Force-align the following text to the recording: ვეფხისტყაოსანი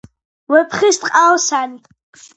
ვეფხისტყაოსანი 0.53 1.81